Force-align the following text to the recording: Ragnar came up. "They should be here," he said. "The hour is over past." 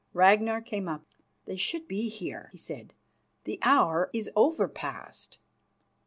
Ragnar 0.15 0.61
came 0.61 0.87
up. 0.89 1.03
"They 1.45 1.57
should 1.57 1.87
be 1.87 2.09
here," 2.09 2.49
he 2.53 2.57
said. 2.57 2.95
"The 3.43 3.59
hour 3.61 4.09
is 4.13 4.31
over 4.35 4.67
past." 4.67 5.37